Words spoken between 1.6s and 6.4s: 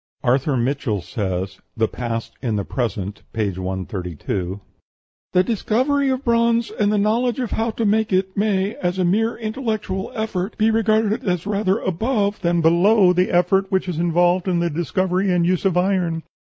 ("The Past in the Present," p. 132), "The discovery of